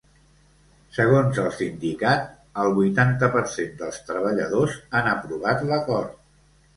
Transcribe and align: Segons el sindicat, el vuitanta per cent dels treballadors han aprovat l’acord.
Segons 0.95 1.41
el 1.41 1.49
sindicat, 1.57 2.23
el 2.63 2.69
vuitanta 2.77 3.29
per 3.35 3.43
cent 3.57 3.75
dels 3.81 3.99
treballadors 4.07 4.79
han 5.01 5.11
aprovat 5.13 5.63
l’acord. 5.73 6.17